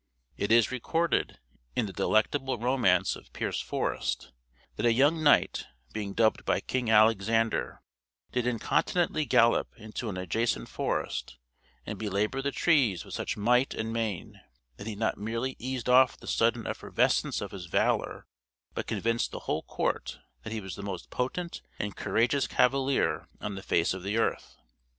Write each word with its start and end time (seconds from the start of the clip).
It 0.35 0.51
is 0.51 0.71
recorded, 0.71 1.37
in 1.75 1.85
the 1.85 1.93
delectable 1.93 2.57
romance 2.57 3.15
of 3.15 3.31
Pierce 3.33 3.61
Forest, 3.61 4.31
that 4.75 4.85
a 4.87 4.91
young 4.93 5.21
knight, 5.21 5.67
being 5.93 6.13
dubbed 6.15 6.43
by 6.43 6.59
King 6.59 6.89
Alexander, 6.89 7.83
did 8.31 8.47
incontinently 8.47 9.25
gallop 9.25 9.69
into 9.77 10.09
an 10.09 10.17
adjacent 10.17 10.69
forest, 10.69 11.37
and 11.85 11.99
belabor 11.99 12.41
the 12.41 12.49
trees 12.51 13.05
with 13.05 13.13
such 13.13 13.37
might 13.37 13.75
and 13.75 13.93
main, 13.93 14.41
that 14.77 14.87
he 14.87 14.95
not 14.95 15.19
merely 15.19 15.55
eased 15.59 15.87
off 15.87 16.17
the 16.17 16.25
sudden 16.25 16.65
effervescence 16.65 17.39
of 17.39 17.51
his 17.51 17.67
valor, 17.67 18.25
but 18.73 18.87
convinced 18.87 19.29
the 19.29 19.41
whole 19.41 19.61
court 19.61 20.17
that 20.41 20.51
he 20.51 20.61
was 20.61 20.73
the 20.75 20.81
most 20.81 21.11
potent 21.11 21.61
and 21.77 21.95
courageous 21.95 22.47
cavalier 22.47 23.27
on 23.39 23.53
the 23.53 23.61
face 23.61 23.93
of 23.93 24.01
the 24.01 24.17
earth. 24.17 24.57